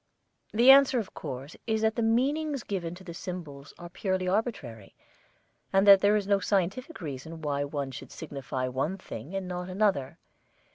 [0.51, 4.95] The answer, of course, is that the meanings given to the symbols are purely arbitrary,
[5.71, 9.69] and that there is no scientific reason why one should signify one thing and not
[9.69, 10.17] another.